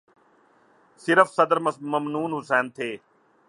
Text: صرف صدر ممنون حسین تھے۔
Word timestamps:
صرف 1.03 1.27
صدر 1.37 1.57
ممنون 1.91 2.31
حسین 2.37 2.65
تھے۔ 2.75 2.89